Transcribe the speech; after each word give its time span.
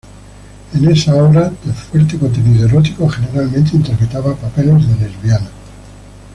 En 0.73 0.89
esas 0.89 1.13
obras, 1.15 1.51
de 1.63 1.73
fuerte 1.73 2.17
contenido 2.17 2.67
erótico, 2.67 3.07
generalmente 3.07 3.75
interpretaba 3.75 4.33
papeles 4.35 4.87
de 4.87 4.95
lesbiana. 5.05 5.49